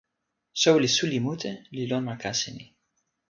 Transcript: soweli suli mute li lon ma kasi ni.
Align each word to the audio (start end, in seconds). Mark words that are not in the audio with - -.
soweli 0.61 0.89
suli 0.95 1.19
mute 1.25 1.51
li 1.75 1.83
lon 1.89 2.03
ma 2.07 2.15
kasi 2.23 2.49
ni. 2.57 2.65